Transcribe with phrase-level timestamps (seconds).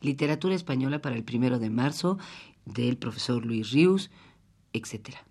[0.00, 2.18] literatura española para el primero de marzo
[2.64, 4.10] del profesor Luis Ríos,
[4.72, 5.28] etcétera.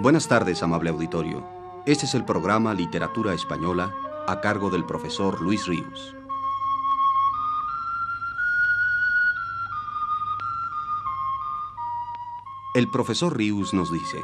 [0.00, 1.57] Buenas tardes, amable auditorio.
[1.88, 3.96] Este es el programa Literatura Española
[4.26, 6.14] a cargo del profesor Luis Ríos.
[12.74, 14.18] El profesor Ríos nos dice,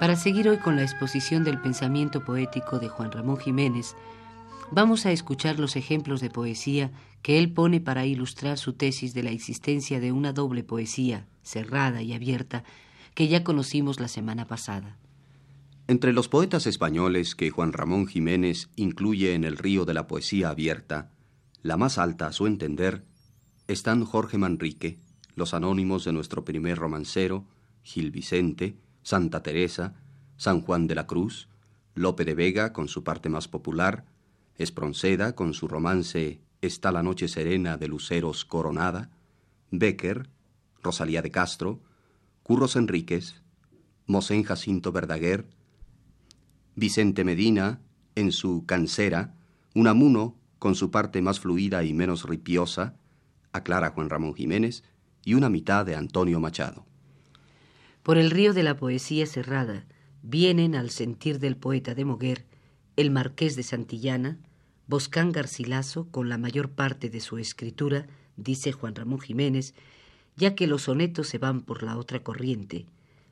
[0.00, 3.94] Para seguir hoy con la exposición del pensamiento poético de Juan Ramón Jiménez,
[4.72, 6.90] vamos a escuchar los ejemplos de poesía
[7.22, 12.02] que él pone para ilustrar su tesis de la existencia de una doble poesía, cerrada
[12.02, 12.64] y abierta,
[13.14, 14.96] que ya conocimos la semana pasada.
[15.90, 20.50] Entre los poetas españoles que Juan Ramón Jiménez incluye en el río de la poesía
[20.50, 21.10] abierta,
[21.62, 23.02] la más alta a su entender,
[23.66, 25.00] están Jorge Manrique,
[25.34, 27.44] los anónimos de nuestro primer romancero,
[27.82, 29.96] Gil Vicente, Santa Teresa,
[30.36, 31.48] San Juan de la Cruz,
[31.96, 34.04] Lope de Vega con su parte más popular,
[34.58, 39.10] Espronceda con su romance Está la noche serena de luceros coronada,
[39.72, 40.30] Becker,
[40.84, 41.80] Rosalía de Castro,
[42.44, 43.42] Curros Enríquez,
[44.06, 45.46] Mosén Jacinto Verdaguer,
[46.74, 47.80] Vicente Medina,
[48.14, 49.34] en su Cancera,
[49.74, 52.96] Unamuno, con su parte más fluida y menos ripiosa,
[53.52, 54.84] aclara Juan Ramón Jiménez,
[55.24, 56.86] y una mitad de Antonio Machado.
[58.02, 59.84] Por el río de la poesía cerrada
[60.22, 62.46] vienen al sentir del poeta de Moguer
[62.96, 64.38] el Marqués de Santillana,
[64.86, 69.74] Boscán Garcilaso con la mayor parte de su escritura, dice Juan Ramón Jiménez,
[70.36, 72.86] ya que los sonetos se van por la otra corriente.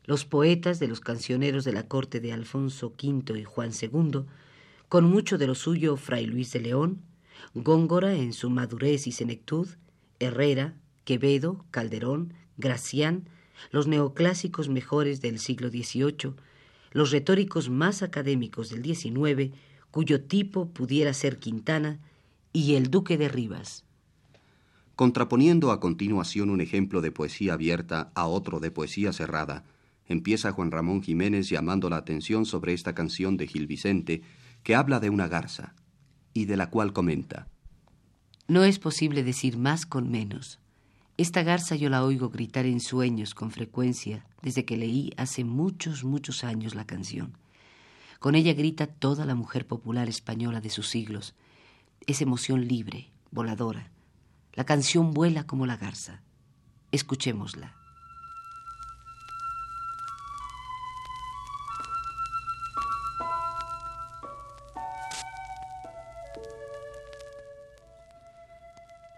[0.08, 4.22] Los poetas de los cancioneros de la corte de Alfonso V y Juan II,
[4.88, 7.02] con mucho de lo suyo Fray Luis de León,
[7.52, 9.68] Góngora en su madurez y senectud,
[10.18, 10.72] Herrera,
[11.04, 13.28] Quevedo, Calderón, Gracián,
[13.70, 16.32] los neoclásicos mejores del siglo XVIII,
[16.92, 19.54] los retóricos más académicos del XIX,
[19.90, 22.00] cuyo tipo pudiera ser Quintana,
[22.54, 23.84] y el Duque de Rivas.
[24.96, 29.66] Contraponiendo a continuación un ejemplo de poesía abierta a otro de poesía cerrada,
[30.08, 34.22] empieza Juan Ramón Jiménez llamando la atención sobre esta canción de Gil Vicente
[34.62, 35.74] que habla de una garza
[36.34, 37.48] y de la cual comenta.
[38.46, 40.58] No es posible decir más con menos.
[41.16, 46.04] Esta garza yo la oigo gritar en sueños con frecuencia desde que leí hace muchos,
[46.04, 47.36] muchos años la canción.
[48.20, 51.34] Con ella grita toda la mujer popular española de sus siglos.
[52.06, 53.90] Es emoción libre, voladora,
[54.54, 56.22] la canción vuela como la garza.
[56.90, 57.76] Escuchémosla.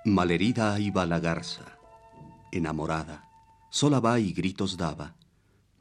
[0.07, 1.77] Malherida iba la garza,
[2.53, 3.29] enamorada,
[3.69, 5.15] sola va y gritos daba.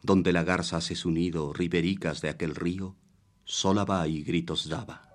[0.03, 2.97] Donde la garza hace su nido, ribericas de aquel río,
[3.45, 5.07] sola va y gritos daba.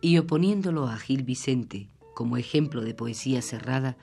[0.00, 3.96] Y oponiéndolo a Gil Vicente como ejemplo de poesía cerrada,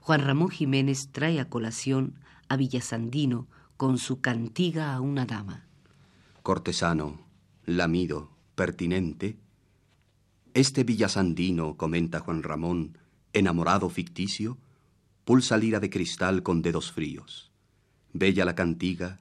[0.00, 2.18] Juan Ramón Jiménez trae a colación
[2.48, 3.46] a Villasandino
[3.78, 5.64] con su cantiga a una dama.
[6.42, 7.20] Cortesano,
[7.64, 9.38] lamido, pertinente.
[10.52, 12.98] Este Villasandino, comenta Juan Ramón,
[13.32, 14.58] enamorado ficticio,
[15.24, 17.52] pulsa lira de cristal con dedos fríos.
[18.12, 19.20] Bella la cantiga,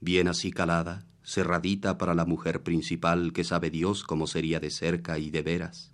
[0.00, 5.18] bien así calada, cerradita para la mujer principal que sabe Dios cómo sería de cerca
[5.18, 5.92] y de veras.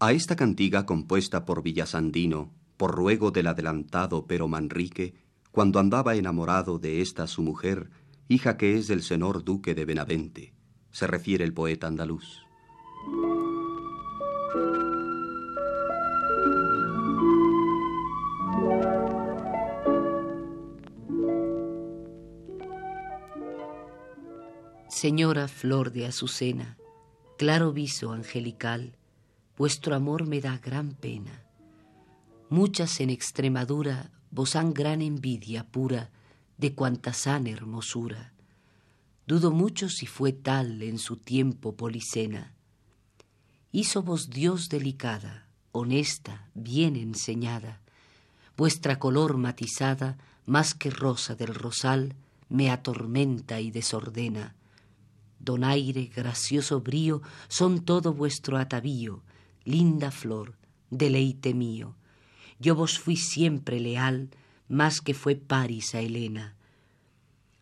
[0.00, 6.78] A esta cantiga compuesta por Villasandino, por ruego del adelantado pero Manrique, cuando andaba enamorado
[6.78, 7.90] de esta su mujer,
[8.28, 10.54] hija que es del senor duque de Benavente,
[10.90, 12.42] se refiere el poeta andaluz.
[24.88, 26.76] Señora flor de azucena,
[27.36, 28.96] claro viso angelical,
[29.56, 31.44] vuestro amor me da gran pena.
[32.50, 36.10] Muchas en Extremadura vos han gran envidia pura
[36.56, 38.32] de cuantas han hermosura.
[39.26, 42.54] Dudo mucho si fue tal en su tiempo Policena.
[43.72, 47.80] Hizo vos Dios delicada, honesta, bien enseñada.
[48.56, 52.14] Vuestra color matizada, más que rosa del rosal,
[52.48, 54.54] me atormenta y desordena
[55.38, 59.22] donaire, gracioso brío, son todo vuestro atavío,
[59.64, 60.56] linda flor,
[60.90, 61.94] deleite mío.
[62.58, 64.30] Yo vos fui siempre leal,
[64.68, 66.54] más que fue Paris a Helena.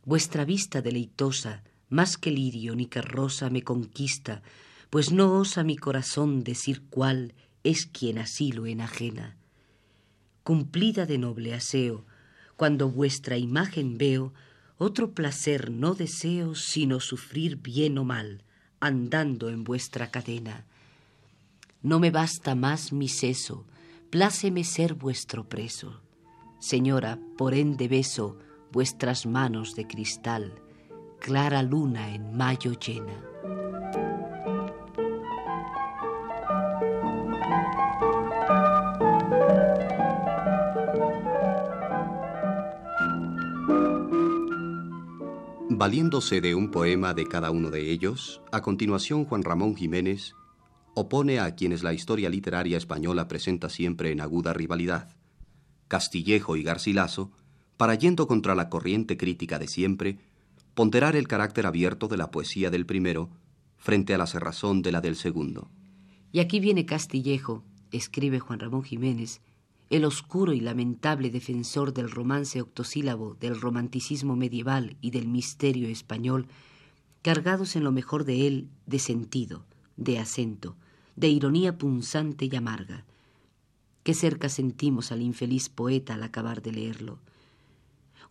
[0.04, 4.42] Vuestra vista deleitosa, más que lirio ni que rosa me conquista,
[4.90, 7.34] pues no osa mi corazón decir cuál
[7.64, 9.36] es quien así lo enajena.
[10.42, 12.04] Cumplida de noble aseo,
[12.56, 14.32] cuando vuestra imagen veo,
[14.78, 18.42] otro placer no deseo sino sufrir bien o mal,
[18.80, 20.64] andando en vuestra cadena.
[21.82, 23.66] No me basta más mi seso,
[24.16, 26.00] pláceme ser vuestro preso.
[26.58, 28.38] Señora, por ende beso
[28.72, 30.54] vuestras manos de cristal,
[31.20, 33.12] clara luna en mayo llena.
[45.68, 50.35] Valiéndose de un poema de cada uno de ellos, a continuación Juan Ramón Jiménez
[50.98, 55.14] opone a quienes la historia literaria española presenta siempre en aguda rivalidad,
[55.88, 57.32] Castillejo y Garcilaso,
[57.76, 60.18] para yendo contra la corriente crítica de siempre,
[60.72, 63.28] ponderar el carácter abierto de la poesía del primero
[63.76, 65.70] frente a la cerrazón de la del segundo.
[66.32, 69.42] Y aquí viene Castillejo, escribe Juan Ramón Jiménez,
[69.90, 76.46] el oscuro y lamentable defensor del romance octosílabo, del romanticismo medieval y del misterio español,
[77.20, 79.66] cargados en lo mejor de él de sentido,
[79.98, 80.74] de acento,
[81.16, 83.04] de ironía punzante y amarga.
[84.02, 87.18] Qué cerca sentimos al infeliz poeta al acabar de leerlo.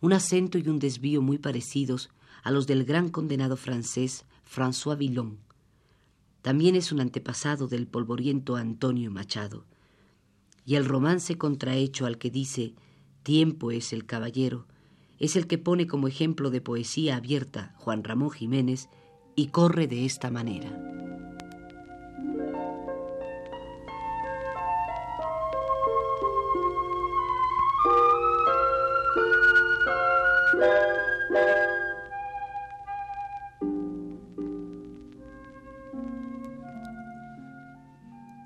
[0.00, 2.10] Un acento y un desvío muy parecidos
[2.44, 5.38] a los del gran condenado francés François Villon.
[6.42, 9.64] También es un antepasado del polvoriento Antonio Machado
[10.64, 12.74] y el romance contrahecho al que dice
[13.22, 14.66] tiempo es el caballero,
[15.18, 18.88] es el que pone como ejemplo de poesía abierta Juan Ramón Jiménez
[19.34, 21.35] y corre de esta manera.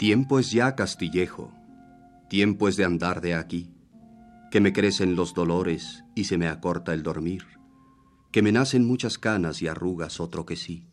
[0.01, 1.53] Tiempo es ya Castillejo,
[2.31, 3.75] Tiempo es de andar de aquí,
[4.51, 7.45] que me crecen los dolores y se me acorta el dormir,
[8.33, 10.87] que me nacen muchas canas y arrugas otro que sí.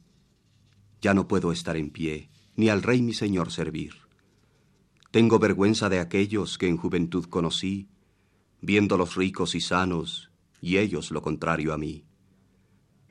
[1.00, 3.94] Ya no puedo estar en pie, ni al rey mi señor servir.
[5.10, 7.88] Tengo vergüenza de aquellos que en juventud conocí,
[8.60, 12.04] viéndolos ricos y sanos, y ellos lo contrario a mí.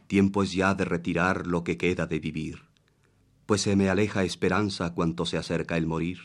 [0.08, 2.65] Tiempo es ya de retirar lo que queda de vivir,
[3.46, 6.18] pues se me aleja esperanza cuanto se acerca el morir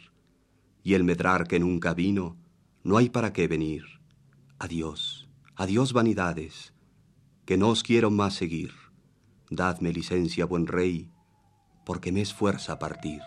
[0.83, 2.37] y el medrar que nunca vino,
[2.83, 3.83] no hay para qué venir.
[4.57, 6.73] Adiós, adiós vanidades,
[7.45, 8.73] que no os quiero más seguir.
[9.49, 11.11] Dadme licencia, buen rey,
[11.85, 13.21] porque me es fuerza partir.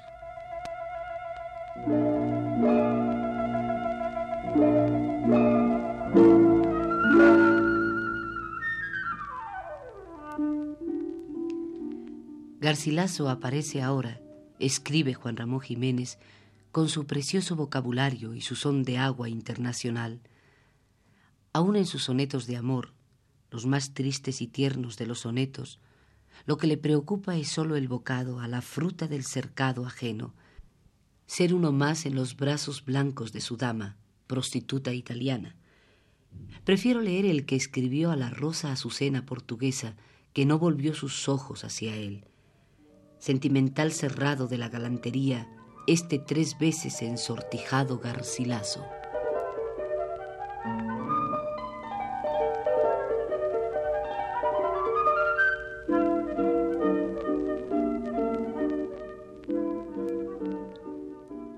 [12.64, 14.22] Garcilaso aparece ahora,
[14.58, 16.18] escribe Juan Ramón Jiménez,
[16.72, 20.22] con su precioso vocabulario y su son de agua internacional.
[21.52, 22.94] Aún en sus sonetos de amor,
[23.50, 25.78] los más tristes y tiernos de los sonetos,
[26.46, 30.32] lo que le preocupa es sólo el bocado a la fruta del cercado ajeno,
[31.26, 35.54] ser uno más en los brazos blancos de su dama, prostituta italiana.
[36.64, 39.96] Prefiero leer el que escribió a la rosa azucena portuguesa
[40.32, 42.24] que no volvió sus ojos hacia él.
[43.24, 45.48] Sentimental cerrado de la galantería,
[45.86, 48.84] este tres veces ensortijado Garcilaso.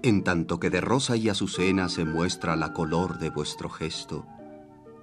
[0.05, 4.25] En tanto que de rosa y azucena se muestra la color de vuestro gesto,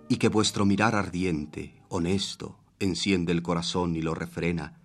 [0.08, 4.79] y que vuestro mirar ardiente, honesto, enciende el corazón y lo refrena,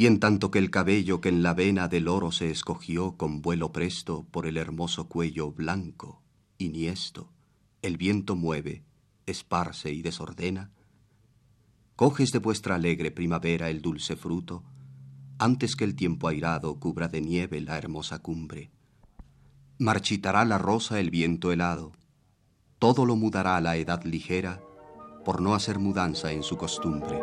[0.00, 3.42] y en tanto que el cabello que en la vena del oro se escogió con
[3.42, 6.22] vuelo presto por el hermoso cuello blanco
[6.56, 7.28] y niesto,
[7.82, 8.82] el viento mueve,
[9.26, 10.70] esparce y desordena,
[11.96, 14.64] coges de vuestra alegre primavera el dulce fruto,
[15.38, 18.70] antes que el tiempo airado cubra de nieve la hermosa cumbre.
[19.78, 21.92] Marchitará la rosa el viento helado,
[22.78, 24.62] todo lo mudará la edad ligera,
[25.26, 27.20] por no hacer mudanza en su costumbre.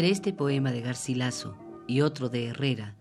[0.00, 2.96] Entre este poema de Garcilaso y otro de Herrera,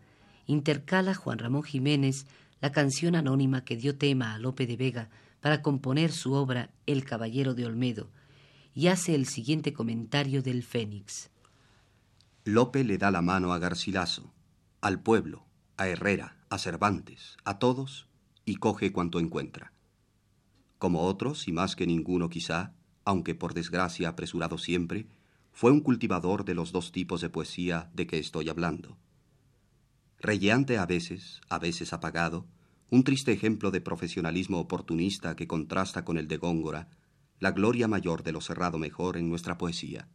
[0.48, 2.28] intercala Juan Ramón Jiménez
[2.60, 7.06] la canción anónima que dio tema a Lope de Vega para componer su obra El
[7.06, 8.10] Caballero de Olmedo,
[8.74, 11.30] y hace el siguiente comentario del Fénix.
[12.44, 14.34] Lope le da la mano a Garcilaso,
[14.82, 15.46] al pueblo,
[15.78, 18.10] a Herrera, a Cervantes, a todos,
[18.44, 19.72] y coge cuanto encuentra.
[20.80, 22.74] Como otros, y más que ninguno quizá,
[23.06, 25.08] aunque por desgracia apresurado siempre,
[25.52, 28.98] fue un cultivador de los dos tipos de poesía de que estoy hablando.
[30.20, 32.46] Relleante a veces, a veces apagado,
[32.90, 36.90] un triste ejemplo de profesionalismo oportunista que contrasta con el de Góngora,
[37.40, 40.10] la gloria mayor de lo cerrado mejor en nuestra poesía.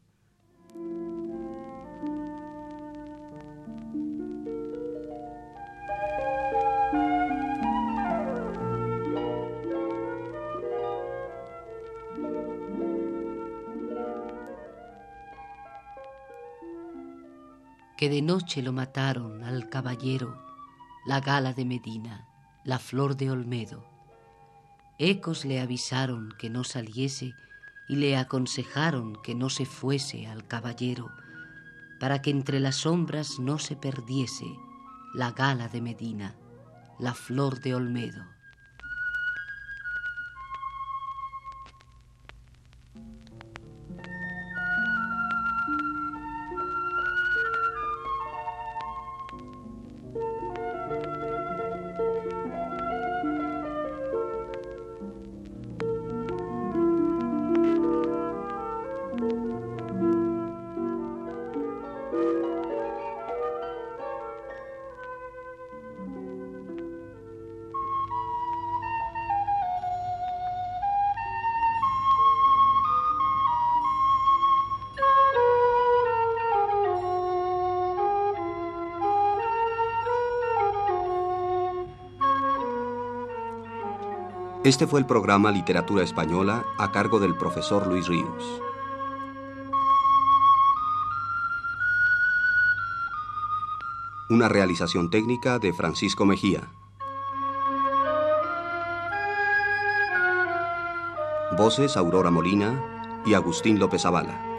[18.05, 20.39] Que de noche lo mataron al caballero,
[21.07, 22.29] la gala de Medina,
[22.63, 23.83] la flor de Olmedo.
[24.99, 27.33] Ecos le avisaron que no saliese
[27.89, 31.13] y le aconsejaron que no se fuese al caballero,
[31.99, 34.45] para que entre las sombras no se perdiese
[35.15, 36.35] la gala de Medina,
[36.99, 38.34] la flor de Olmedo.
[84.65, 88.63] Este fue el programa Literatura Española a cargo del profesor Luis Ríos.
[94.31, 96.63] Una realización técnica de Francisco Mejía.
[101.59, 102.83] Voces Aurora Molina
[103.27, 104.54] y Agustín López Avala.